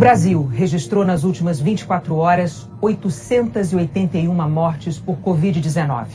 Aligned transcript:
Brasil 0.00 0.42
registrou 0.46 1.04
nas 1.04 1.24
últimas 1.24 1.60
24 1.60 2.16
horas 2.16 2.66
881 2.80 4.32
mortes 4.48 4.98
por 4.98 5.18
Covid-19. 5.18 6.06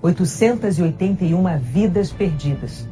881 0.00 1.58
vidas 1.58 2.12
perdidas. 2.12 2.88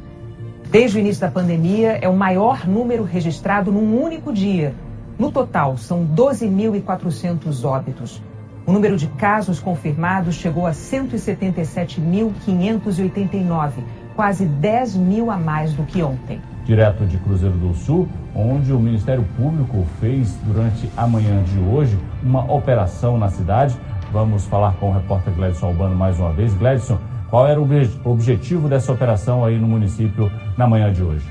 Desde 0.69 0.97
o 0.97 0.99
início 0.99 1.21
da 1.21 1.31
pandemia, 1.31 1.97
é 2.01 2.09
o 2.09 2.17
maior 2.17 2.67
número 2.67 3.05
registrado 3.05 3.71
num 3.71 4.03
único 4.03 4.33
dia. 4.33 4.75
No 5.17 5.31
total, 5.31 5.77
são 5.77 6.05
12.400 6.05 7.63
óbitos. 7.63 8.21
O 8.65 8.73
número 8.73 8.97
de 8.97 9.07
casos 9.07 9.61
confirmados 9.61 10.35
chegou 10.35 10.67
a 10.67 10.71
177.589, 10.71 13.71
quase 14.13 14.45
10 14.45 14.97
mil 14.97 15.31
a 15.31 15.37
mais 15.37 15.71
do 15.71 15.83
que 15.83 16.03
ontem. 16.03 16.41
Direto 16.65 17.05
de 17.05 17.17
Cruzeiro 17.17 17.55
do 17.55 17.73
Sul, 17.73 18.07
onde 18.33 18.71
o 18.71 18.79
Ministério 18.79 19.25
Público 19.35 19.85
fez 19.99 20.37
durante 20.43 20.89
a 20.95 21.05
manhã 21.05 21.43
de 21.43 21.59
hoje 21.59 21.99
uma 22.23 22.49
operação 22.51 23.17
na 23.17 23.29
cidade. 23.29 23.75
Vamos 24.11 24.45
falar 24.45 24.73
com 24.73 24.89
o 24.89 24.93
repórter 24.93 25.33
Gledson 25.33 25.67
Albano 25.67 25.95
mais 25.95 26.19
uma 26.19 26.31
vez. 26.31 26.53
Gledson, 26.53 26.99
qual 27.29 27.47
era 27.47 27.59
o 27.59 27.67
objetivo 28.05 28.69
dessa 28.69 28.91
operação 28.91 29.43
aí 29.43 29.57
no 29.57 29.67
município 29.67 30.31
na 30.55 30.67
manhã 30.67 30.93
de 30.93 31.03
hoje? 31.03 31.25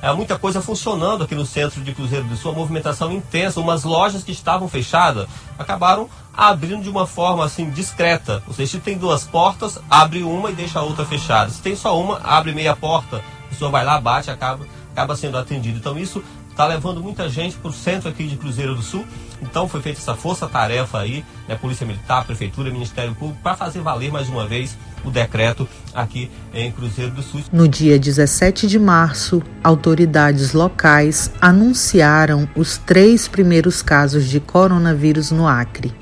É 0.00 0.12
muita 0.12 0.38
coisa 0.38 0.62
funcionando 0.62 1.24
aqui 1.24 1.34
no 1.34 1.44
centro 1.44 1.80
de 1.80 1.92
Cruzeiro 1.92 2.24
do 2.24 2.36
Sul, 2.36 2.52
a 2.52 2.54
movimentação 2.54 3.10
intensa. 3.10 3.60
Umas 3.60 3.82
lojas 3.82 4.22
que 4.22 4.30
estavam 4.30 4.68
fechadas 4.68 5.26
acabaram 5.58 6.08
abrindo 6.32 6.84
de 6.84 6.88
uma 6.88 7.04
forma 7.04 7.44
assim 7.44 7.68
discreta. 7.70 8.40
Ou 8.46 8.54
seja, 8.54 8.72
se 8.72 8.78
tem 8.78 8.96
duas 8.96 9.24
portas, 9.24 9.80
abre 9.90 10.22
uma 10.22 10.50
e 10.50 10.54
deixa 10.54 10.78
a 10.78 10.82
outra 10.82 11.04
fechada. 11.04 11.50
Se 11.50 11.60
tem 11.60 11.74
só 11.74 12.00
uma, 12.00 12.20
abre 12.22 12.54
meia 12.54 12.76
porta. 12.76 13.20
A 13.48 13.50
pessoa 13.50 13.70
vai 13.70 13.84
lá, 13.84 14.00
bate, 14.00 14.30
acaba, 14.30 14.66
acaba 14.92 15.16
sendo 15.16 15.36
atendido. 15.36 15.78
Então 15.78 15.98
isso 15.98 16.22
está 16.50 16.66
levando 16.66 17.00
muita 17.00 17.28
gente 17.28 17.56
para 17.56 17.70
o 17.70 17.72
centro 17.72 18.08
aqui 18.08 18.26
de 18.26 18.36
Cruzeiro 18.36 18.74
do 18.74 18.82
Sul. 18.82 19.06
Então 19.40 19.68
foi 19.68 19.80
feita 19.80 20.00
essa 20.00 20.16
força-tarefa 20.16 20.98
aí, 20.98 21.24
né, 21.46 21.54
Polícia 21.54 21.86
Militar, 21.86 22.24
Prefeitura, 22.24 22.68
Ministério 22.68 23.14
Público, 23.14 23.40
para 23.40 23.54
fazer 23.54 23.80
valer 23.80 24.10
mais 24.10 24.28
uma 24.28 24.44
vez 24.44 24.76
o 25.04 25.10
decreto 25.10 25.68
aqui 25.94 26.28
em 26.52 26.72
Cruzeiro 26.72 27.12
do 27.12 27.22
Sul. 27.22 27.42
No 27.52 27.68
dia 27.68 27.96
17 27.96 28.66
de 28.66 28.76
março, 28.76 29.40
autoridades 29.62 30.52
locais 30.52 31.30
anunciaram 31.40 32.48
os 32.56 32.76
três 32.76 33.28
primeiros 33.28 33.80
casos 33.80 34.28
de 34.28 34.40
coronavírus 34.40 35.30
no 35.30 35.46
Acre. 35.46 35.94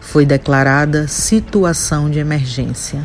Foi 0.00 0.24
declarada 0.24 1.08
situação 1.08 2.08
de 2.08 2.20
emergência. 2.20 3.04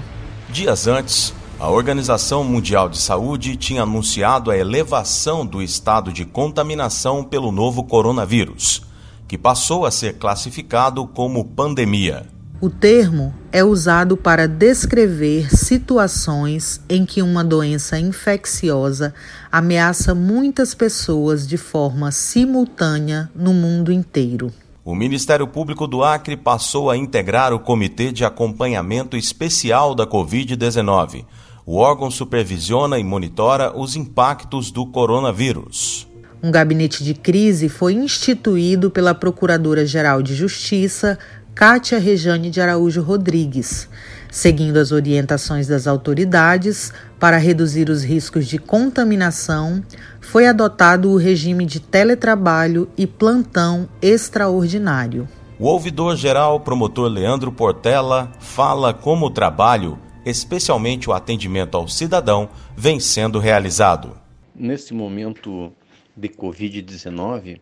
Dias 0.49 0.85
antes, 0.85 1.33
a 1.63 1.69
Organização 1.69 2.43
Mundial 2.43 2.89
de 2.89 2.97
Saúde 2.97 3.55
tinha 3.55 3.83
anunciado 3.83 4.51
a 4.51 4.57
elevação 4.57 5.45
do 5.45 5.61
estado 5.61 6.11
de 6.11 6.25
contaminação 6.25 7.23
pelo 7.23 7.53
novo 7.53 7.85
coronavírus, 7.85 8.81
que 9.25 9.37
passou 9.37 9.85
a 9.85 9.89
ser 9.91 10.15
classificado 10.15 11.07
como 11.07 11.45
pandemia. 11.45 12.25
O 12.59 12.69
termo 12.69 13.33
é 13.49 13.63
usado 13.63 14.17
para 14.17 14.45
descrever 14.45 15.55
situações 15.55 16.81
em 16.89 17.05
que 17.05 17.21
uma 17.21 17.45
doença 17.45 17.97
infecciosa 17.97 19.13
ameaça 19.49 20.13
muitas 20.13 20.75
pessoas 20.75 21.47
de 21.47 21.55
forma 21.55 22.11
simultânea 22.11 23.31
no 23.33 23.53
mundo 23.53 23.89
inteiro. 23.89 24.51
O 24.83 24.93
Ministério 24.93 25.47
Público 25.47 25.87
do 25.87 26.03
Acre 26.03 26.35
passou 26.35 26.89
a 26.89 26.97
integrar 26.97 27.53
o 27.53 27.59
Comitê 27.59 28.11
de 28.11 28.25
Acompanhamento 28.25 29.15
Especial 29.15 29.95
da 29.95 30.05
Covid-19 30.05 31.23
o 31.65 31.77
órgão 31.77 32.11
supervisiona 32.11 32.99
e 32.99 33.03
monitora 33.03 33.75
os 33.75 33.95
impactos 33.95 34.71
do 34.71 34.85
coronavírus. 34.85 36.07
Um 36.41 36.51
gabinete 36.51 37.03
de 37.03 37.13
crise 37.13 37.69
foi 37.69 37.93
instituído 37.93 38.91
pela 38.91 39.15
Procuradora-Geral 39.15 40.21
de 40.21 40.35
Justiça, 40.35 41.17
Cátia 41.55 41.99
Rejane 41.99 42.49
de 42.49 42.59
Araújo 42.59 43.01
Rodrigues, 43.01 43.87
seguindo 44.29 44.77
as 44.77 44.91
orientações 44.91 45.67
das 45.67 45.87
autoridades 45.87 46.91
para 47.19 47.37
reduzir 47.37 47.89
os 47.89 48.03
riscos 48.03 48.47
de 48.47 48.57
contaminação, 48.57 49.81
foi 50.19 50.47
adotado 50.47 51.11
o 51.11 51.17
regime 51.17 51.65
de 51.65 51.79
teletrabalho 51.79 52.89
e 52.97 53.07
plantão 53.07 53.87
extraordinário. 54.01 55.29
O 55.59 55.67
ouvidor-geral 55.67 56.59
promotor 56.59 57.07
Leandro 57.07 57.51
Portela 57.51 58.31
fala 58.39 58.93
como 58.93 59.27
o 59.27 59.31
trabalho 59.31 59.97
especialmente 60.25 61.09
o 61.09 61.13
atendimento 61.13 61.75
ao 61.75 61.87
cidadão, 61.87 62.49
vem 62.75 62.99
sendo 62.99 63.39
realizado. 63.39 64.17
Neste 64.55 64.93
momento 64.93 65.73
de 66.15 66.29
Covid-19, 66.29 67.59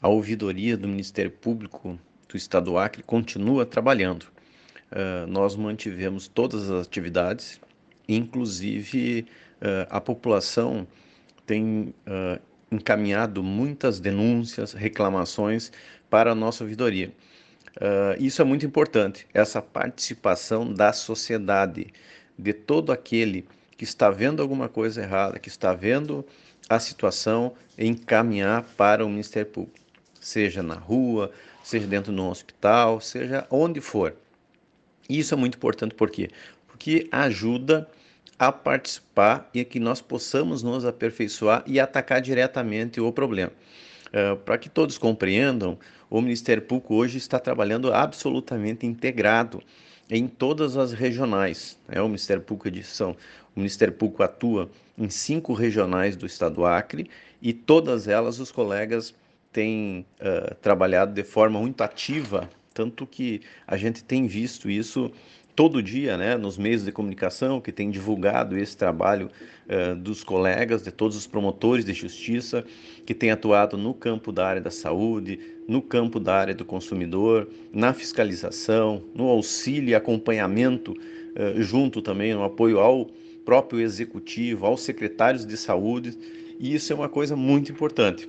a 0.00 0.08
ouvidoria 0.08 0.76
do 0.76 0.88
Ministério 0.88 1.30
Público 1.30 1.98
do 2.28 2.36
Estado 2.36 2.66
do 2.66 2.78
Acre 2.78 3.02
continua 3.02 3.64
trabalhando. 3.64 4.24
Uh, 4.90 5.26
nós 5.26 5.56
mantivemos 5.56 6.28
todas 6.28 6.70
as 6.70 6.86
atividades, 6.86 7.60
inclusive 8.08 9.26
uh, 9.60 9.86
a 9.88 10.00
população 10.00 10.86
tem 11.46 11.94
uh, 12.06 12.40
encaminhado 12.70 13.42
muitas 13.42 14.00
denúncias, 14.00 14.72
reclamações 14.72 15.70
para 16.10 16.32
a 16.32 16.34
nossa 16.34 16.64
ouvidoria. 16.64 17.12
Uh, 17.76 18.14
isso 18.18 18.40
é 18.40 18.44
muito 18.44 18.64
importante, 18.64 19.26
essa 19.34 19.60
participação 19.60 20.72
da 20.72 20.92
sociedade, 20.92 21.92
de 22.38 22.52
todo 22.52 22.92
aquele 22.92 23.46
que 23.76 23.84
está 23.84 24.10
vendo 24.10 24.40
alguma 24.40 24.68
coisa 24.68 25.02
errada, 25.02 25.38
que 25.38 25.48
está 25.48 25.74
vendo 25.74 26.24
a 26.68 26.78
situação, 26.78 27.54
encaminhar 27.76 28.62
para 28.76 29.04
o 29.04 29.08
Ministério 29.08 29.50
Público, 29.50 29.78
seja 30.20 30.62
na 30.62 30.74
rua, 30.74 31.32
seja 31.62 31.86
dentro 31.86 32.12
de 32.12 32.20
um 32.20 32.28
hospital, 32.28 33.00
seja 33.00 33.46
onde 33.50 33.80
for. 33.80 34.14
Isso 35.08 35.34
é 35.34 35.36
muito 35.36 35.56
importante 35.56 35.94
por 35.94 36.10
quê? 36.10 36.30
Porque 36.68 37.08
ajuda 37.10 37.88
a 38.38 38.50
participar 38.50 39.48
e 39.52 39.64
que 39.64 39.78
nós 39.78 40.00
possamos 40.00 40.62
nos 40.62 40.84
aperfeiçoar 40.84 41.62
e 41.66 41.78
atacar 41.78 42.20
diretamente 42.20 43.00
o 43.00 43.12
problema. 43.12 43.52
Uh, 44.08 44.36
para 44.36 44.58
que 44.58 44.68
todos 44.68 44.98
compreendam, 44.98 45.78
o 46.08 46.20
Ministério 46.20 46.62
Público 46.62 46.94
hoje 46.94 47.18
está 47.18 47.38
trabalhando 47.38 47.92
absolutamente 47.92 48.86
integrado 48.86 49.62
em 50.08 50.28
todas 50.28 50.76
as 50.76 50.92
regionais. 50.92 51.78
É 51.88 52.00
o 52.00 52.06
Ministério 52.06 52.42
Público 52.42 52.70
de 52.70 52.82
São, 52.82 53.12
o 53.56 53.60
Ministério 53.60 53.94
Público 53.94 54.22
atua 54.22 54.70
em 54.96 55.08
cinco 55.08 55.52
regionais 55.52 56.16
do 56.16 56.26
Estado 56.26 56.56
do 56.56 56.66
Acre 56.66 57.10
e 57.42 57.52
todas 57.52 58.06
elas 58.06 58.38
os 58.38 58.52
colegas 58.52 59.14
têm 59.52 60.04
uh, 60.20 60.54
trabalhado 60.56 61.12
de 61.12 61.22
forma 61.22 61.60
muito 61.60 61.80
ativa, 61.82 62.48
tanto 62.72 63.06
que 63.06 63.40
a 63.66 63.76
gente 63.76 64.02
tem 64.02 64.26
visto 64.26 64.68
isso 64.68 65.10
todo 65.54 65.82
dia, 65.82 66.16
né, 66.16 66.36
nos 66.36 66.58
meios 66.58 66.84
de 66.84 66.90
comunicação 66.90 67.60
que 67.60 67.70
tem 67.70 67.90
divulgado 67.90 68.56
esse 68.58 68.76
trabalho 68.76 69.30
uh, 69.68 69.94
dos 69.94 70.24
colegas, 70.24 70.82
de 70.82 70.90
todos 70.90 71.16
os 71.16 71.26
promotores 71.26 71.84
de 71.84 71.92
justiça 71.92 72.64
que 73.06 73.14
têm 73.14 73.30
atuado 73.30 73.76
no 73.76 73.94
campo 73.94 74.32
da 74.32 74.46
área 74.46 74.60
da 74.60 74.70
saúde, 74.70 75.38
no 75.68 75.80
campo 75.80 76.18
da 76.18 76.34
área 76.34 76.54
do 76.54 76.64
consumidor, 76.64 77.48
na 77.72 77.92
fiscalização, 77.92 79.02
no 79.14 79.28
auxílio 79.28 79.90
e 79.90 79.94
acompanhamento, 79.94 80.92
uh, 80.92 81.62
junto 81.62 82.02
também 82.02 82.34
no 82.34 82.42
apoio 82.42 82.80
ao 82.80 83.08
próprio 83.44 83.80
executivo, 83.80 84.66
aos 84.66 84.80
secretários 84.80 85.46
de 85.46 85.56
saúde, 85.56 86.18
e 86.58 86.74
isso 86.74 86.92
é 86.92 86.96
uma 86.96 87.08
coisa 87.08 87.36
muito 87.36 87.70
importante, 87.70 88.28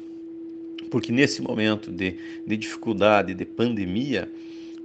porque 0.92 1.12
nesse 1.12 1.42
momento 1.42 1.92
de, 1.92 2.18
de 2.46 2.58
dificuldade, 2.58 3.34
de 3.34 3.46
pandemia, 3.46 4.30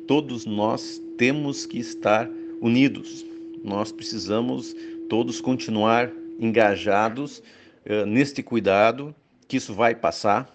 todos 0.06 0.46
nós 0.46 1.02
temos 1.20 1.66
que 1.66 1.78
estar 1.78 2.30
unidos. 2.62 3.26
Nós 3.62 3.92
precisamos 3.92 4.74
todos 5.06 5.38
continuar 5.38 6.10
engajados 6.38 7.42
uh, 7.84 8.06
neste 8.06 8.42
cuidado, 8.42 9.14
que 9.46 9.58
isso 9.58 9.74
vai 9.74 9.94
passar. 9.94 10.50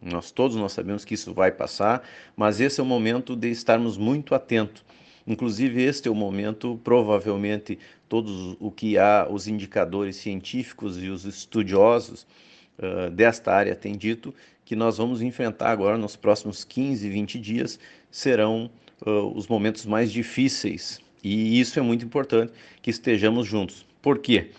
Nós 0.00 0.30
todos 0.30 0.56
nós 0.56 0.72
sabemos 0.72 1.04
que 1.04 1.12
isso 1.12 1.34
vai 1.34 1.52
passar, 1.52 2.02
mas 2.34 2.62
esse 2.62 2.80
é 2.80 2.82
o 2.82 2.86
momento 2.86 3.36
de 3.36 3.50
estarmos 3.50 3.98
muito 3.98 4.34
atentos. 4.34 4.82
Inclusive 5.26 5.82
este 5.82 6.08
é 6.08 6.10
o 6.10 6.14
momento, 6.14 6.80
provavelmente 6.82 7.78
todos 8.08 8.56
o 8.58 8.70
que 8.70 8.96
há 8.96 9.28
os 9.30 9.46
indicadores 9.46 10.16
científicos 10.16 10.96
e 11.02 11.10
os 11.10 11.26
estudiosos 11.26 12.26
uh, 12.78 13.10
desta 13.10 13.52
área 13.52 13.76
têm 13.76 13.94
dito 13.94 14.34
que 14.64 14.74
nós 14.74 14.96
vamos 14.96 15.20
enfrentar 15.20 15.68
agora 15.68 15.98
nos 15.98 16.16
próximos 16.16 16.64
15, 16.64 17.06
20 17.06 17.38
dias 17.38 17.78
serão 18.10 18.70
uh, 19.04 19.36
os 19.36 19.46
momentos 19.46 19.84
mais 19.84 20.12
difíceis. 20.12 21.00
E 21.22 21.58
isso 21.58 21.78
é 21.78 21.82
muito 21.82 22.04
importante 22.04 22.52
que 22.80 22.90
estejamos 22.90 23.46
juntos. 23.46 23.86
Por 24.00 24.18
quê? 24.18 24.50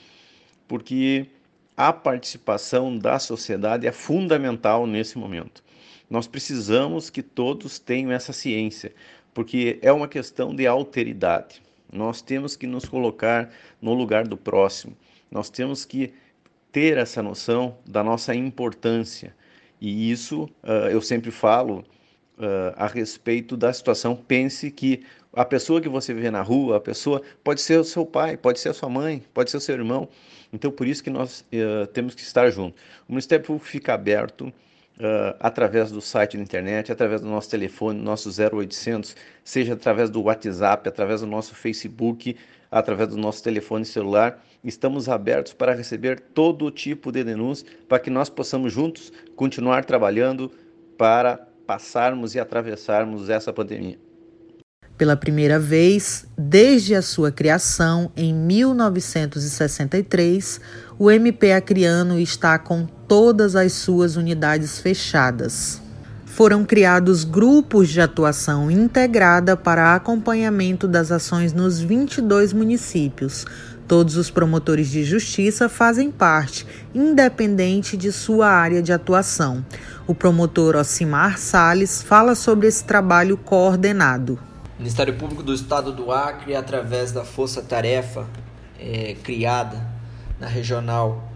Porque 0.67 1.27
a 1.75 1.93
participação 1.93 2.97
da 2.97 3.19
sociedade 3.19 3.87
é 3.87 3.91
fundamental 3.91 4.85
nesse 4.85 5.17
momento. 5.17 5.63
Nós 6.09 6.27
precisamos 6.27 7.09
que 7.09 7.21
todos 7.21 7.79
tenham 7.79 8.11
essa 8.11 8.33
ciência, 8.33 8.93
porque 9.33 9.77
é 9.81 9.91
uma 9.91 10.07
questão 10.07 10.55
de 10.55 10.65
alteridade. 10.65 11.61
Nós 11.91 12.21
temos 12.21 12.55
que 12.55 12.67
nos 12.67 12.85
colocar 12.85 13.49
no 13.81 13.93
lugar 13.93 14.27
do 14.27 14.35
próximo. 14.35 14.97
Nós 15.31 15.49
temos 15.49 15.85
que 15.85 16.13
ter 16.71 16.97
essa 16.97 17.21
noção 17.21 17.77
da 17.85 18.03
nossa 18.03 18.33
importância. 18.35 19.35
E 19.79 20.11
isso 20.11 20.43
uh, 20.63 20.89
eu 20.89 21.01
sempre 21.01 21.31
falo 21.31 21.85
uh, 22.37 22.73
a 22.75 22.87
respeito 22.87 23.57
da 23.57 23.71
situação. 23.71 24.15
Pense 24.15 24.71
que 24.71 25.03
a 25.33 25.45
pessoa 25.45 25.81
que 25.81 25.89
você 25.89 26.13
vê 26.13 26.31
na 26.31 26.41
rua, 26.41 26.77
a 26.77 26.79
pessoa 26.79 27.21
pode 27.43 27.61
ser 27.61 27.79
o 27.79 27.83
seu 27.83 28.05
pai, 28.05 28.37
pode 28.37 28.59
ser 28.59 28.69
a 28.69 28.73
sua 28.73 28.89
mãe, 28.89 29.23
pode 29.33 29.51
ser 29.51 29.57
o 29.57 29.61
seu 29.61 29.75
irmão. 29.75 30.09
Então, 30.51 30.71
por 30.71 30.87
isso 30.87 31.03
que 31.03 31.09
nós 31.09 31.41
uh, 31.41 31.87
temos 31.87 32.15
que 32.15 32.21
estar 32.21 32.49
juntos. 32.49 32.81
O 33.07 33.11
Ministério 33.11 33.45
Público 33.45 33.67
fica 33.67 33.93
aberto 33.93 34.47
uh, 34.97 35.35
através 35.39 35.91
do 35.91 36.01
site 36.01 36.37
da 36.37 36.43
internet, 36.43 36.91
através 36.91 37.21
do 37.21 37.27
nosso 37.27 37.49
telefone, 37.49 38.01
nosso 38.01 38.29
0800, 38.29 39.15
seja 39.43 39.73
através 39.73 40.09
do 40.09 40.21
WhatsApp, 40.21 40.87
através 40.87 41.21
do 41.21 41.27
nosso 41.27 41.53
Facebook, 41.53 42.35
através 42.71 43.09
do 43.09 43.17
nosso 43.17 43.43
telefone 43.43 43.85
celular. 43.85 44.43
Estamos 44.63 45.07
abertos 45.07 45.53
para 45.53 45.73
receber 45.73 46.19
todo 46.19 46.71
tipo 46.71 47.11
de 47.11 47.23
denúncia 47.23 47.67
para 47.87 47.99
que 47.99 48.09
nós 48.09 48.29
possamos 48.29 48.73
juntos 48.73 49.11
continuar 49.35 49.85
trabalhando 49.85 50.51
para 50.97 51.46
passarmos 51.67 52.33
e 52.33 52.39
atravessarmos 52.39 53.29
essa 53.29 53.51
pandemia. 53.51 53.99
Pela 54.97 55.15
primeira 55.15 55.59
vez, 55.59 56.25
desde 56.35 56.95
a 56.95 57.03
sua 57.03 57.31
criação 57.31 58.11
em 58.17 58.33
1963, 58.33 60.59
o 60.97 61.11
MP 61.11 61.51
Acreano 61.51 62.19
está 62.19 62.57
com 62.57 62.87
todas 63.07 63.55
as 63.55 63.73
suas 63.73 64.15
unidades 64.15 64.79
fechadas. 64.79 65.79
Foram 66.37 66.63
criados 66.63 67.23
grupos 67.23 67.89
de 67.89 67.99
atuação 67.99 68.69
integrada 68.69 69.57
para 69.57 69.95
acompanhamento 69.95 70.87
das 70.87 71.11
ações 71.11 71.51
nos 71.51 71.79
22 71.79 72.53
municípios. 72.53 73.43
Todos 73.87 74.15
os 74.15 74.29
promotores 74.29 74.87
de 74.87 75.03
justiça 75.03 75.67
fazem 75.67 76.11
parte, 76.11 76.67
independente 76.93 77.97
de 77.97 78.11
sua 78.11 78.49
área 78.49 78.83
de 78.83 78.93
atuação. 78.93 79.65
O 80.05 80.13
promotor 80.13 80.75
Ocimar 80.75 81.39
Sales 81.39 82.03
fala 82.03 82.35
sobre 82.35 82.67
esse 82.67 82.83
trabalho 82.83 83.35
coordenado. 83.35 84.37
O 84.75 84.77
Ministério 84.77 85.15
Público 85.15 85.41
do 85.41 85.55
Estado 85.55 85.91
do 85.91 86.11
Acre, 86.11 86.55
através 86.55 87.11
da 87.11 87.25
Força 87.25 87.63
Tarefa 87.63 88.27
é, 88.79 89.15
criada 89.23 89.83
na 90.39 90.45
Regional 90.45 91.31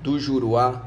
do 0.00 0.16
Juruá 0.16 0.80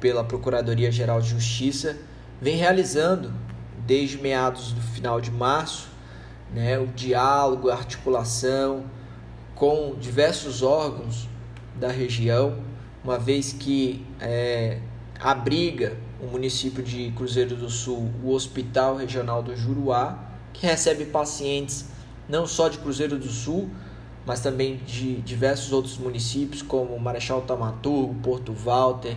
pela 0.00 0.24
Procuradoria-Geral 0.24 1.20
de 1.20 1.28
Justiça, 1.28 1.96
vem 2.40 2.56
realizando 2.56 3.32
desde 3.86 4.18
meados 4.18 4.72
do 4.72 4.80
final 4.80 5.20
de 5.20 5.30
março 5.30 5.88
né, 6.52 6.78
o 6.78 6.86
diálogo, 6.86 7.70
a 7.70 7.74
articulação 7.74 8.84
com 9.54 9.94
diversos 9.98 10.62
órgãos 10.62 11.28
da 11.74 11.88
região, 11.88 12.58
uma 13.02 13.18
vez 13.18 13.52
que 13.52 14.04
é, 14.20 14.80
abriga 15.20 15.96
o 16.20 16.26
município 16.26 16.82
de 16.82 17.10
Cruzeiro 17.12 17.56
do 17.56 17.68
Sul 17.68 18.10
o 18.22 18.32
Hospital 18.32 18.96
Regional 18.96 19.42
do 19.42 19.56
Juruá, 19.56 20.18
que 20.52 20.66
recebe 20.66 21.04
pacientes 21.06 21.86
não 22.28 22.46
só 22.46 22.68
de 22.68 22.78
Cruzeiro 22.78 23.18
do 23.18 23.28
Sul, 23.28 23.70
mas 24.24 24.40
também 24.40 24.76
de 24.78 25.16
diversos 25.20 25.72
outros 25.72 25.96
municípios, 25.98 26.60
como 26.60 26.98
Marechal 26.98 27.42
Tamaturgo, 27.42 28.14
Porto 28.22 28.52
Walter, 28.52 29.16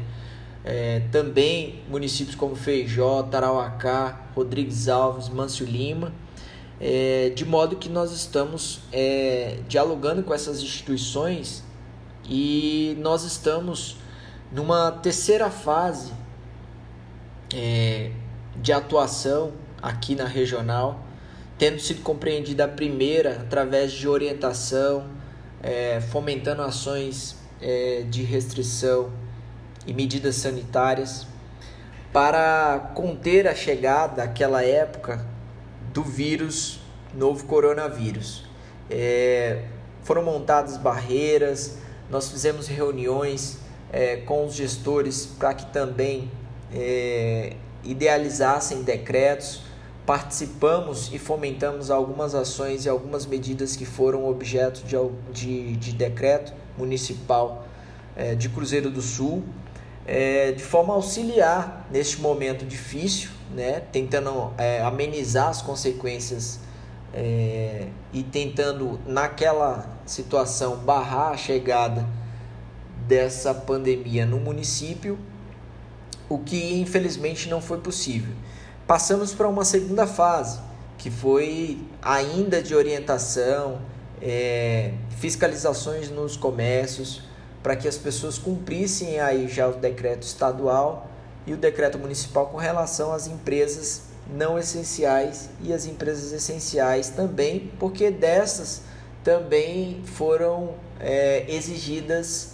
é, 0.63 1.01
também 1.11 1.81
municípios 1.89 2.35
como 2.35 2.55
Feijó, 2.55 3.23
Tarauacá, 3.23 4.27
Rodrigues 4.35 4.87
Alves, 4.87 5.29
Mâncio 5.29 5.65
Lima, 5.65 6.13
é, 6.79 7.31
de 7.35 7.45
modo 7.45 7.75
que 7.75 7.89
nós 7.89 8.11
estamos 8.11 8.81
é, 8.91 9.59
dialogando 9.67 10.23
com 10.23 10.33
essas 10.33 10.61
instituições 10.61 11.63
e 12.25 12.95
nós 12.99 13.23
estamos 13.23 13.97
numa 14.51 14.91
terceira 14.91 15.49
fase 15.49 16.11
é, 17.53 18.11
de 18.55 18.71
atuação 18.71 19.51
aqui 19.81 20.15
na 20.15 20.25
regional 20.25 21.09
tendo 21.59 21.77
sido 21.77 22.01
compreendida 22.01 22.63
a 22.63 22.67
primeira 22.69 23.41
através 23.41 23.91
de 23.91 24.07
orientação, 24.07 25.05
é, 25.61 25.99
fomentando 25.99 26.61
ações 26.61 27.35
é, 27.61 28.05
de 28.09 28.23
restrição 28.23 29.11
e 29.89 29.93
medidas 29.93 30.35
sanitárias 30.35 31.25
para 32.13 32.91
conter 32.93 33.47
a 33.47 33.55
chegada 33.55 34.17
daquela 34.17 34.63
época 34.63 35.25
do 35.91 36.03
vírus, 36.03 36.79
novo 37.11 37.45
coronavírus. 37.45 38.45
É, 38.87 39.63
foram 40.03 40.23
montadas 40.23 40.77
barreiras, 40.77 41.79
nós 42.07 42.29
fizemos 42.29 42.67
reuniões 42.67 43.57
é, 43.91 44.17
com 44.17 44.45
os 44.45 44.53
gestores 44.53 45.25
para 45.25 45.55
que 45.55 45.65
também 45.73 46.29
é, 46.71 47.55
idealizassem 47.83 48.83
decretos 48.83 49.61
participamos 50.05 51.11
e 51.11 51.17
fomentamos 51.17 51.89
algumas 51.89 52.35
ações 52.35 52.85
e 52.85 52.89
algumas 52.89 53.25
medidas 53.25 53.75
que 53.75 53.85
foram 53.85 54.27
objeto 54.27 54.83
de, 54.83 54.95
de, 55.31 55.75
de 55.77 55.91
decreto 55.93 56.53
municipal 56.77 57.67
é, 58.15 58.35
de 58.35 58.49
Cruzeiro 58.49 58.89
do 58.89 59.01
Sul, 59.01 59.43
é, 60.11 60.51
de 60.53 60.63
forma 60.63 60.91
auxiliar 60.95 61.87
neste 61.91 62.19
momento 62.19 62.65
difícil, 62.65 63.29
né, 63.53 63.83
tentando 63.91 64.51
é, 64.57 64.81
amenizar 64.81 65.49
as 65.49 65.61
consequências 65.61 66.59
é, 67.13 67.89
e 68.11 68.23
tentando, 68.23 68.99
naquela 69.05 69.87
situação, 70.07 70.77
barrar 70.77 71.33
a 71.33 71.37
chegada 71.37 72.07
dessa 73.07 73.53
pandemia 73.53 74.25
no 74.25 74.39
município, 74.39 75.19
o 76.27 76.39
que 76.39 76.79
infelizmente 76.79 77.47
não 77.47 77.61
foi 77.61 77.77
possível. 77.77 78.33
Passamos 78.87 79.31
para 79.31 79.47
uma 79.47 79.63
segunda 79.63 80.07
fase, 80.07 80.59
que 80.97 81.11
foi 81.11 81.83
ainda 82.01 82.63
de 82.63 82.73
orientação, 82.73 83.79
é, 84.19 84.91
fiscalizações 85.19 86.09
nos 86.09 86.35
comércios, 86.35 87.28
para 87.69 87.75
que 87.75 87.87
as 87.87 87.97
pessoas 87.97 88.39
cumprissem 88.39 89.19
aí 89.19 89.47
já 89.47 89.67
o 89.67 89.73
decreto 89.73 90.23
estadual 90.23 91.07
e 91.45 91.53
o 91.53 91.57
decreto 91.57 91.99
municipal 91.99 92.47
com 92.47 92.57
relação 92.57 93.13
às 93.13 93.27
empresas 93.27 94.05
não 94.27 94.57
essenciais 94.57 95.51
e 95.61 95.71
as 95.71 95.85
empresas 95.85 96.31
essenciais 96.33 97.09
também, 97.09 97.71
porque 97.77 98.09
dessas 98.09 98.81
também 99.23 100.01
foram 100.03 100.73
é, 100.99 101.45
exigidas 101.47 102.53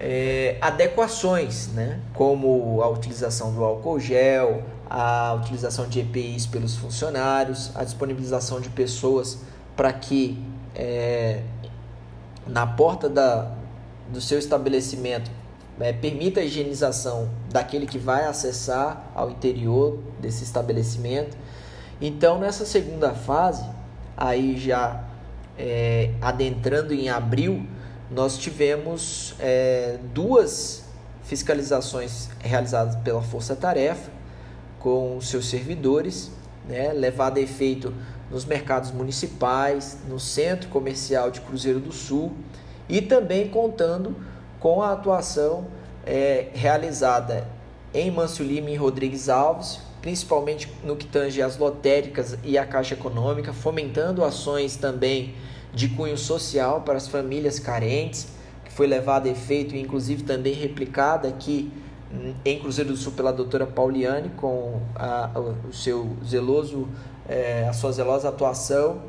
é, 0.00 0.56
adequações, 0.62 1.68
né? 1.68 2.00
como 2.14 2.80
a 2.80 2.88
utilização 2.88 3.52
do 3.52 3.62
álcool 3.62 4.00
gel, 4.00 4.62
a 4.88 5.34
utilização 5.34 5.86
de 5.86 6.00
EPIs 6.00 6.46
pelos 6.46 6.74
funcionários, 6.74 7.70
a 7.74 7.84
disponibilização 7.84 8.62
de 8.62 8.70
pessoas 8.70 9.40
para 9.76 9.92
que 9.92 10.42
é, 10.74 11.42
na 12.46 12.66
porta 12.66 13.10
da, 13.10 13.60
do 14.10 14.20
seu 14.20 14.38
estabelecimento 14.38 15.30
é, 15.80 15.92
permita 15.92 16.40
a 16.40 16.44
higienização 16.44 17.28
daquele 17.50 17.86
que 17.86 17.98
vai 17.98 18.24
acessar 18.24 19.10
ao 19.14 19.30
interior 19.30 19.98
desse 20.20 20.44
estabelecimento. 20.44 21.36
Então, 22.00 22.38
nessa 22.38 22.64
segunda 22.64 23.12
fase, 23.14 23.64
aí 24.16 24.56
já 24.56 25.04
é, 25.58 26.10
adentrando 26.20 26.94
em 26.94 27.08
abril, 27.08 27.66
nós 28.10 28.36
tivemos 28.38 29.34
é, 29.40 29.98
duas 30.12 30.84
fiscalizações 31.24 32.28
realizadas 32.40 32.96
pela 32.96 33.22
Força 33.22 33.56
Tarefa 33.56 34.10
com 34.78 35.20
seus 35.20 35.48
servidores, 35.48 36.30
né, 36.68 36.92
levado 36.92 37.38
a 37.38 37.40
efeito 37.40 37.94
nos 38.30 38.44
mercados 38.44 38.90
municipais, 38.90 39.98
no 40.08 40.18
centro 40.18 40.68
comercial 40.68 41.30
de 41.30 41.40
Cruzeiro 41.40 41.80
do 41.80 41.92
Sul 41.92 42.32
e 42.88 43.00
também 43.00 43.48
contando 43.48 44.16
com 44.60 44.82
a 44.82 44.92
atuação 44.92 45.66
é, 46.06 46.48
realizada 46.52 47.46
em 47.94 48.10
Mâncio 48.10 48.44
Lima 48.44 48.70
e 48.70 48.76
Rodrigues 48.76 49.28
Alves, 49.28 49.80
principalmente 50.00 50.72
no 50.82 50.96
que 50.96 51.06
tange 51.06 51.40
as 51.42 51.58
lotéricas 51.58 52.36
e 52.42 52.58
a 52.58 52.66
Caixa 52.66 52.94
Econômica, 52.94 53.52
fomentando 53.52 54.24
ações 54.24 54.76
também 54.76 55.34
de 55.72 55.88
cunho 55.88 56.18
social 56.18 56.82
para 56.82 56.96
as 56.96 57.08
famílias 57.08 57.58
carentes, 57.58 58.28
que 58.64 58.72
foi 58.72 58.86
levado 58.86 59.26
a 59.26 59.30
efeito 59.30 59.74
e 59.74 59.80
inclusive 59.80 60.22
também 60.22 60.54
replicada 60.54 61.28
aqui 61.28 61.72
em 62.44 62.58
Cruzeiro 62.58 62.90
do 62.90 62.96
Sul 62.96 63.12
pela 63.12 63.32
doutora 63.32 63.66
Pauliane, 63.66 64.30
com 64.36 64.80
a, 64.94 65.30
o 65.68 65.72
seu 65.72 66.16
zeloso, 66.24 66.88
é, 67.28 67.66
a 67.68 67.72
sua 67.72 67.92
zelosa 67.92 68.28
atuação. 68.28 69.02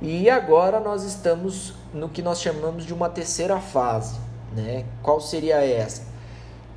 E 0.00 0.30
agora 0.30 0.78
nós 0.78 1.02
estamos 1.02 1.74
no 1.92 2.08
que 2.08 2.22
nós 2.22 2.40
chamamos 2.40 2.84
de 2.84 2.92
uma 2.92 3.08
terceira 3.08 3.60
fase. 3.60 4.18
Né? 4.54 4.84
Qual 5.02 5.20
seria 5.20 5.64
essa? 5.64 6.02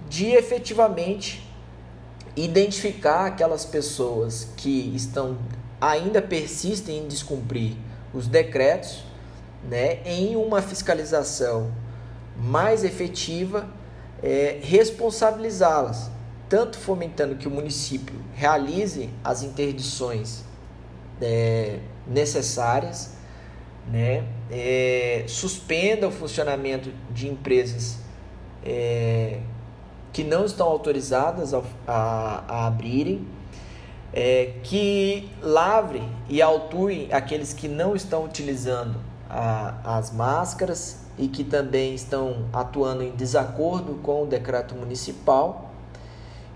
De 0.10 0.27
efetivamente 0.27 1.48
identificar 2.36 3.25
aquelas 3.25 3.65
pessoas 3.65 4.48
que 4.58 4.94
estão 4.96 5.38
ainda 5.80 6.22
persistem 6.22 7.00
em 7.00 7.08
descumprir 7.08 7.75
os 8.13 8.27
decretos, 8.27 9.03
né, 9.68 10.01
em 10.06 10.36
uma 10.36 10.62
fiscalização 10.62 11.72
mais 12.38 12.84
efetiva 12.84 13.68
é, 14.24 14.60
responsabilizá-las. 14.62 16.10
tanto 16.48 16.77
fomentando 16.77 17.36
que 17.36 17.48
o 17.48 17.51
município 17.51 18.13
realize 18.36 19.10
as 19.24 19.41
interdições 19.41 20.44
é, 21.22 21.80
necessárias, 22.06 23.12
né? 23.90 24.24
É, 24.50 25.24
suspenda 25.28 26.08
o 26.08 26.12
funcionamento 26.12 26.92
de 27.10 27.28
empresas 27.28 28.00
é, 28.64 29.40
que 30.12 30.24
não 30.24 30.46
estão 30.46 30.68
autorizadas 30.68 31.54
a, 31.54 31.62
a, 31.88 32.44
a 32.48 32.68
abrirem, 32.68 33.28
é, 34.14 34.56
que 34.64 35.30
lavre 35.42 36.04
e 36.28 36.42
autue 36.42 37.08
aqueles 37.12 37.54
que 37.54 37.68
não 37.68 37.96
estão 37.96 38.26
utilizando 38.26 39.00
a, 39.30 39.98
as 39.98 40.12
máscaras 40.12 41.00
e 41.18 41.28
que 41.28 41.44
também 41.44 41.96
estão 41.96 42.46
atuando 42.52 43.04
em 43.04 43.12
desacordo 43.12 43.96
com 43.96 44.24
o 44.24 44.26
decreto 44.26 44.76
municipal. 44.76 45.72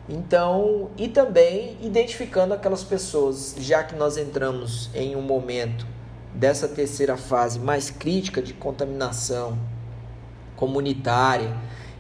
Então, 0.07 0.89
e 0.97 1.07
também 1.07 1.77
identificando 1.81 2.53
aquelas 2.53 2.83
pessoas, 2.83 3.55
já 3.57 3.83
que 3.83 3.95
nós 3.95 4.17
entramos 4.17 4.89
em 4.93 5.15
um 5.15 5.21
momento 5.21 5.87
dessa 6.35 6.67
terceira 6.67 7.17
fase 7.17 7.59
mais 7.59 7.89
crítica 7.89 8.41
de 8.41 8.53
contaminação 8.53 9.57
comunitária 10.55 11.55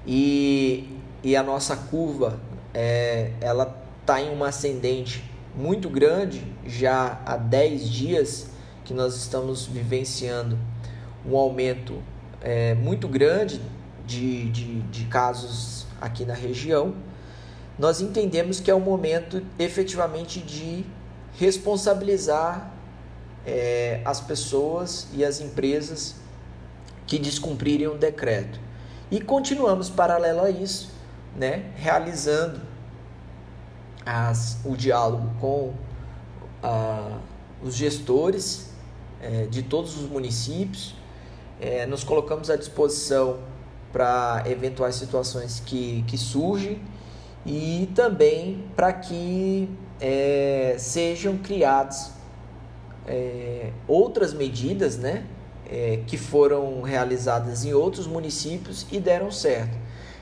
e, 0.05 0.89
e 1.23 1.35
a 1.35 1.43
nossa 1.43 1.75
curva 1.75 2.39
é, 2.73 3.31
ela 3.41 3.83
está 4.01 4.21
em 4.21 4.31
uma 4.31 4.49
ascendente 4.49 5.23
muito 5.55 5.89
grande 5.89 6.45
já 6.65 7.21
há 7.25 7.37
10 7.37 7.89
dias 7.89 8.47
que 8.83 8.93
nós 8.93 9.15
estamos 9.15 9.65
vivenciando 9.65 10.57
um 11.25 11.35
aumento 11.35 12.01
é, 12.41 12.75
muito 12.75 13.07
grande 13.07 13.59
de, 14.05 14.49
de, 14.51 14.81
de 14.81 15.05
casos 15.05 15.87
aqui 15.99 16.25
na 16.25 16.33
região, 16.33 16.93
nós 17.77 17.99
entendemos 17.99 18.59
que 18.59 18.69
é 18.69 18.73
o 18.75 18.79
momento 18.79 19.41
efetivamente 19.57 20.39
de 20.39 20.85
responsabilizar 21.37 22.71
é, 23.45 24.01
as 24.03 24.19
pessoas 24.19 25.07
e 25.13 25.23
as 25.23 25.39
empresas 25.39 26.15
que 27.05 27.19
descumprirem 27.19 27.87
o 27.87 27.97
decreto. 27.97 28.59
E 29.11 29.21
continuamos 29.21 29.89
paralelo 29.89 30.41
a 30.41 30.49
isso, 30.49 30.91
né, 31.35 31.71
realizando 31.75 32.61
as, 34.05 34.57
o 34.65 34.75
diálogo 34.75 35.29
com 35.39 35.73
a, 36.63 37.19
os 37.61 37.75
gestores 37.75 38.71
é, 39.21 39.45
de 39.45 39.61
todos 39.63 39.95
os 39.95 40.09
municípios, 40.09 40.95
é, 41.59 41.85
nos 41.85 42.03
colocamos 42.03 42.49
à 42.49 42.55
disposição 42.55 43.39
para 43.91 44.43
eventuais 44.45 44.95
situações 44.95 45.61
que, 45.65 46.03
que 46.07 46.17
surgem 46.17 46.81
e 47.45 47.89
também 47.95 48.65
para 48.75 48.91
que 48.91 49.69
é, 50.01 50.75
sejam 50.77 51.37
criadas 51.37 52.11
é, 53.07 53.71
outras 53.87 54.33
medidas 54.33 54.97
né, 54.97 55.25
é, 55.69 55.99
que 56.07 56.17
foram 56.17 56.81
realizadas 56.81 57.65
em 57.65 57.73
outros 57.73 58.07
municípios 58.07 58.85
e 58.91 58.99
deram 58.99 59.31
certo. 59.31 59.77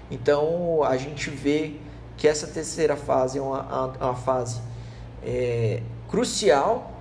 Então 0.09 0.83
a 0.83 0.97
gente 0.97 1.29
vê 1.29 1.73
que 2.17 2.27
essa 2.27 2.47
terceira 2.47 2.95
fase 2.95 3.37
é 3.37 3.41
uma, 3.41 3.87
uma 3.99 4.15
fase 4.15 4.61
é, 5.25 5.81
crucial 6.09 6.91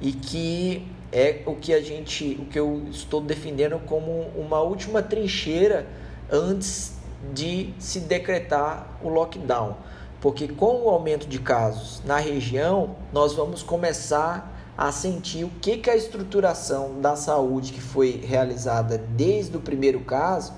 e 0.00 0.12
que 0.12 0.86
é 1.12 1.42
o 1.46 1.54
que 1.54 1.72
a 1.72 1.80
gente, 1.80 2.36
o 2.40 2.44
que 2.46 2.58
eu 2.58 2.82
estou 2.90 3.20
defendendo 3.20 3.78
como 3.86 4.28
uma 4.36 4.60
última 4.60 5.02
trincheira 5.02 5.86
antes 6.30 6.94
de 7.32 7.72
se 7.78 8.00
decretar 8.00 8.98
o 9.02 9.08
lockdown. 9.08 9.76
Porque 10.20 10.48
com 10.48 10.82
o 10.82 10.88
aumento 10.88 11.26
de 11.26 11.38
casos 11.38 12.02
na 12.04 12.18
região, 12.18 12.96
nós 13.12 13.34
vamos 13.34 13.62
começar 13.62 14.55
a 14.76 14.92
sentir 14.92 15.44
o 15.44 15.50
que, 15.60 15.78
que 15.78 15.88
a 15.88 15.96
estruturação 15.96 17.00
da 17.00 17.16
saúde 17.16 17.72
que 17.72 17.80
foi 17.80 18.20
realizada 18.22 18.98
desde 18.98 19.56
o 19.56 19.60
primeiro 19.60 20.00
caso, 20.00 20.52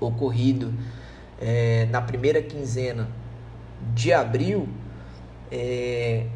ocorrido 0.00 0.74
é, 1.40 1.86
na 1.90 2.02
primeira 2.02 2.42
quinzena 2.42 3.08
de 3.94 4.12
abril, 4.12 4.68
é, 5.50 6.26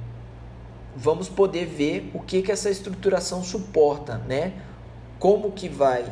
vamos 0.97 1.29
poder 1.29 1.67
ver 1.67 2.11
o 2.15 2.21
que, 2.21 2.43
que 2.43 2.53
essa 2.53 2.71
estruturação 2.71 3.43
suporta, 3.43 4.19
né? 4.19 4.53
Como 5.19 5.51
que 5.53 5.69
vai 5.69 6.05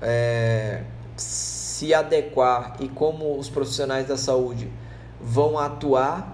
é, 0.00 0.84
se 1.16 1.92
adequar 1.92 2.76
e 2.80 2.88
como 2.88 3.36
os 3.38 3.48
profissionais 3.48 4.06
da 4.06 4.16
saúde 4.16 4.70
vão 5.20 5.58
atuar 5.58 6.33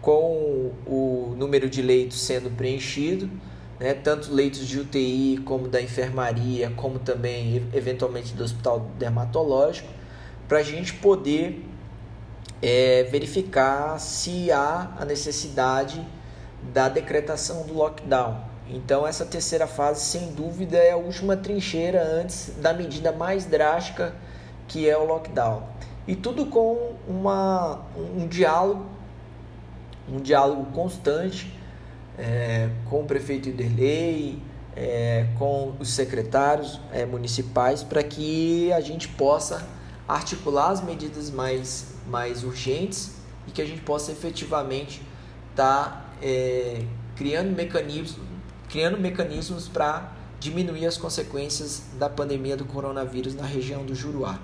com 0.00 0.72
o 0.86 1.34
número 1.36 1.68
de 1.68 1.82
leitos 1.82 2.20
sendo 2.20 2.50
preenchido, 2.50 3.30
né? 3.78 3.94
tanto 3.94 4.32
leitos 4.32 4.66
de 4.66 4.80
UTI 4.80 5.40
como 5.44 5.68
da 5.68 5.80
enfermaria, 5.80 6.70
como 6.76 6.98
também 6.98 7.66
eventualmente 7.72 8.32
do 8.34 8.42
hospital 8.42 8.90
dermatológico, 8.98 9.88
para 10.48 10.58
a 10.58 10.62
gente 10.62 10.94
poder 10.94 11.64
é, 12.62 13.04
verificar 13.04 13.98
se 13.98 14.50
há 14.50 14.96
a 14.98 15.04
necessidade 15.04 16.04
da 16.72 16.88
decretação 16.88 17.66
do 17.66 17.74
lockdown. 17.74 18.50
Então, 18.68 19.06
essa 19.06 19.24
terceira 19.24 19.66
fase, 19.66 20.04
sem 20.04 20.32
dúvida, 20.32 20.76
é 20.76 20.92
a 20.92 20.96
última 20.96 21.36
trincheira 21.36 22.02
antes 22.02 22.52
da 22.58 22.72
medida 22.72 23.10
mais 23.10 23.44
drástica 23.44 24.14
que 24.68 24.88
é 24.88 24.96
o 24.96 25.04
lockdown. 25.04 25.64
E 26.06 26.14
tudo 26.14 26.46
com 26.46 26.92
uma, 27.08 27.80
um 27.96 28.26
diálogo, 28.28 28.86
um 30.10 30.20
diálogo 30.20 30.66
constante 30.72 31.52
é, 32.18 32.68
com 32.88 33.02
o 33.02 33.04
prefeito 33.04 33.48
Iderlei, 33.48 34.42
é, 34.76 35.26
com 35.38 35.74
os 35.78 35.90
secretários 35.90 36.80
é, 36.92 37.04
municipais, 37.04 37.82
para 37.82 38.02
que 38.02 38.72
a 38.72 38.80
gente 38.80 39.08
possa 39.08 39.66
articular 40.06 40.70
as 40.70 40.82
medidas 40.82 41.30
mais, 41.30 41.94
mais 42.06 42.42
urgentes 42.44 43.12
e 43.46 43.50
que 43.50 43.62
a 43.62 43.64
gente 43.64 43.82
possa 43.82 44.12
efetivamente 44.12 45.02
estar 45.50 45.84
tá 45.84 46.10
é, 46.22 46.84
criando 47.16 47.54
mecanismos, 47.54 48.26
criando 48.68 48.98
mecanismos 48.98 49.68
para 49.68 50.12
diminuir 50.38 50.86
as 50.86 50.96
consequências 50.96 51.82
da 51.98 52.08
pandemia 52.08 52.56
do 52.56 52.64
coronavírus 52.64 53.34
na 53.34 53.44
região 53.44 53.84
do 53.84 53.94
Juruá. 53.94 54.38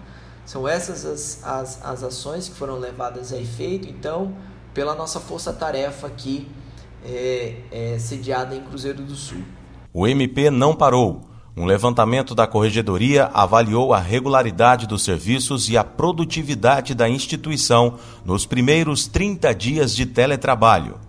São 0.44 0.68
essas 0.68 1.04
as, 1.04 1.44
as, 1.44 1.85
as 1.85 2.02
ações 2.04 2.49
que 2.49 2.54
foram 2.54 2.78
levadas 2.78 3.32
a 3.32 3.37
efeito, 3.37 3.88
então, 3.88 4.37
pela 4.76 4.95
nossa 4.95 5.18
força-tarefa 5.18 6.06
aqui, 6.06 6.47
é, 7.02 7.54
é, 7.73 7.99
sediada 7.99 8.54
em 8.54 8.61
Cruzeiro 8.61 9.02
do 9.02 9.16
Sul. 9.16 9.40
O 9.90 10.06
MP 10.06 10.50
não 10.50 10.76
parou. 10.76 11.23
Um 11.56 11.64
levantamento 11.64 12.35
da 12.35 12.47
Corregedoria 12.47 13.30
avaliou 13.33 13.95
a 13.95 13.99
regularidade 13.99 14.87
dos 14.87 15.02
serviços 15.02 15.71
e 15.71 15.78
a 15.78 15.83
produtividade 15.83 16.95
da 16.95 17.09
instituição 17.09 17.95
nos 18.23 18.45
primeiros 18.45 19.06
30 19.06 19.54
dias 19.54 19.97
de 19.97 20.04
teletrabalho. 20.04 21.00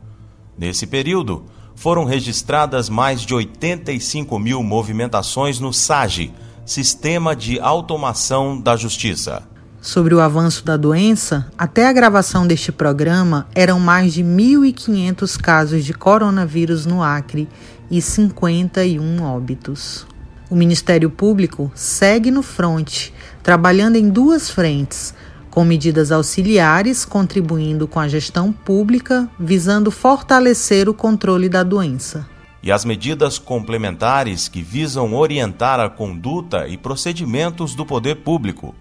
Nesse 0.57 0.87
período, 0.87 1.43
foram 1.75 2.05
registradas 2.05 2.87
mais 2.87 3.19
de 3.19 3.35
85 3.35 4.39
mil 4.39 4.63
movimentações 4.63 5.59
no 5.59 5.73
SAGE, 5.73 6.33
Sistema 6.65 7.35
de 7.35 7.59
Automação 7.59 8.57
da 8.57 8.77
Justiça. 8.77 9.43
Sobre 9.81 10.13
o 10.13 10.19
avanço 10.19 10.65
da 10.65 10.75
doença, 10.75 11.49
até 11.57 11.87
a 11.87 11.93
gravação 11.93 12.45
deste 12.45 12.71
programa, 12.71 13.47
eram 13.53 13.79
mais 13.79 14.13
de 14.13 14.23
1.500 14.23 15.39
casos 15.39 15.85
de 15.85 15.93
coronavírus 15.93 16.85
no 16.85 17.03
Acre 17.03 17.47
e 17.89 18.01
51 18.01 19.23
óbitos. 19.23 20.05
O 20.49 20.55
Ministério 20.55 21.09
Público 21.09 21.71
segue 21.75 22.31
no 22.31 22.41
fronte, 22.41 23.13
trabalhando 23.43 23.97
em 23.97 24.09
duas 24.09 24.49
frentes 24.49 25.13
com 25.57 25.65
medidas 25.65 26.11
auxiliares 26.11 27.03
contribuindo 27.03 27.87
com 27.87 27.99
a 27.99 28.07
gestão 28.07 28.51
pública, 28.51 29.27
visando 29.39 29.89
fortalecer 29.89 30.87
o 30.87 30.93
controle 30.93 31.49
da 31.49 31.63
doença. 31.63 32.27
E 32.61 32.71
as 32.71 32.85
medidas 32.85 33.39
complementares 33.39 34.47
que 34.47 34.61
visam 34.61 35.15
orientar 35.15 35.79
a 35.79 35.89
conduta 35.89 36.67
e 36.67 36.77
procedimentos 36.77 37.73
do 37.73 37.85
poder 37.85 38.17
público. 38.17 38.75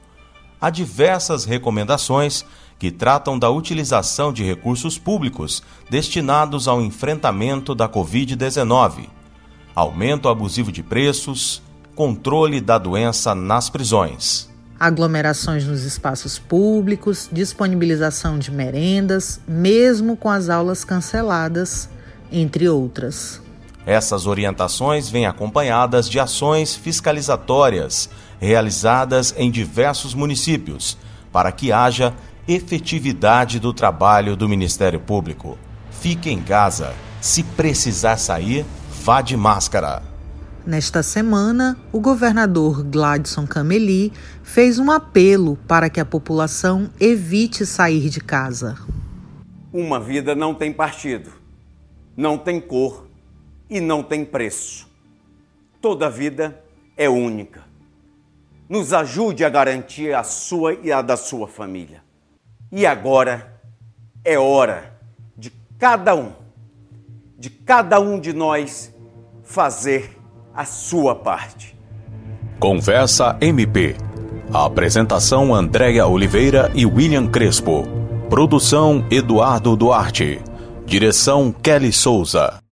Há 0.61 0.71
diversas 0.71 1.45
recomendações 1.45 2.45
que 2.79 2.91
tratam 2.91 3.39
da 3.39 3.51
utilização 3.51 4.33
de 4.33 4.45
recursos 4.45 4.99
públicos 4.99 5.63
destinados 5.89 6.69
ao 6.69 6.81
enfrentamento 6.81 7.75
da 7.75 7.89
Covid-19, 7.89 9.09
aumento 9.75 10.29
abusivo 10.29 10.71
de 10.71 10.83
preços, 10.83 11.63
controle 11.95 12.61
da 12.61 12.79
doença 12.79 13.35
nas 13.35 13.71
prisões 13.71 14.55
aglomerações 14.79 15.65
nos 15.65 15.85
espaços 15.85 16.39
públicos, 16.39 17.29
disponibilização 17.33 18.39
de 18.39 18.51
merendas, 18.51 19.41
mesmo 19.49 20.17
com 20.17 20.29
as 20.29 20.49
aulas 20.49 20.85
canceladas, 20.85 21.89
entre 22.31 22.69
outras. 22.69 23.41
Essas 23.87 24.27
orientações 24.27 25.09
vêm 25.09 25.27
acompanhadas 25.27 26.09
de 26.11 26.19
ações 26.19 26.75
fiscalizatórias 26.75 28.11
realizadas 28.41 29.35
em 29.37 29.51
diversos 29.51 30.15
municípios, 30.15 30.97
para 31.33 31.53
que 31.53 31.73
haja 31.73 32.15
efetividade 32.49 33.59
do 33.59 33.73
trabalho 33.73 34.37
do 34.37 34.49
Ministério 34.49 35.01
Público. 35.01 35.59
Fique 35.91 36.31
em 36.31 36.41
casa. 36.41 36.95
Se 37.21 37.43
precisar 37.43 38.17
sair, 38.17 38.65
vá 39.03 39.21
de 39.21 39.37
máscara. 39.37 40.03
Nesta 40.67 41.03
semana, 41.03 41.77
o 41.93 42.01
governador 42.01 42.83
Gladson 42.83 43.47
Cameli 43.47 44.13
fez 44.43 44.79
um 44.79 44.91
apelo 44.91 45.57
para 45.69 45.89
que 45.89 46.01
a 46.01 46.05
população 46.05 46.91
evite 46.99 47.65
sair 47.65 48.09
de 48.09 48.21
casa. 48.21 48.77
Uma 49.73 50.01
vida 50.01 50.35
não 50.35 50.55
tem 50.55 50.73
partido, 50.73 51.31
não 52.17 52.37
tem 52.37 52.61
cor 52.61 53.07
e 53.71 53.81
não 53.81 54.03
tem 54.03 54.25
preço. 54.25 54.89
Toda 55.81 56.11
vida 56.11 56.61
é 56.97 57.09
única. 57.09 57.63
Nos 58.69 58.93
ajude 58.93 59.45
a 59.45 59.49
garantir 59.49 60.15
a 60.15 60.23
sua 60.25 60.75
e 60.75 60.91
a 60.91 61.01
da 61.01 61.17
sua 61.17 61.47
família. 61.47 62.03
E 62.73 62.85
agora 62.85 63.61
é 64.25 64.37
hora 64.37 64.93
de 65.37 65.53
cada 65.79 66.15
um, 66.17 66.33
de 67.39 67.49
cada 67.49 68.01
um 68.01 68.19
de 68.19 68.33
nós 68.33 68.93
fazer 69.45 70.19
a 70.53 70.65
sua 70.65 71.15
parte. 71.15 71.77
Conversa 72.59 73.37
MP. 73.41 73.97
A 74.53 74.65
apresentação 74.65 75.55
Andréia 75.55 76.07
Oliveira 76.07 76.71
e 76.75 76.85
William 76.85 77.29
Crespo. 77.29 77.85
Produção 78.29 79.07
Eduardo 79.11 79.77
Duarte. 79.77 80.41
Direção 80.85 81.53
Kelly 81.53 81.93
Souza. 81.93 82.66